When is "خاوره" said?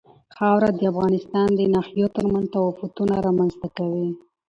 0.35-0.69